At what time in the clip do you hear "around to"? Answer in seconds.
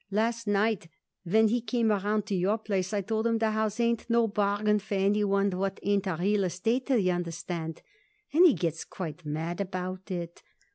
1.91-2.33